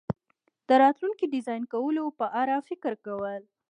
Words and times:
د 0.67 0.69
راتلونکي 0.83 1.25
ډیزاین 1.33 1.63
کولو 1.73 2.05
په 2.19 2.25
اړه 2.41 2.55
فکر 2.69 2.93
کول 3.05 3.41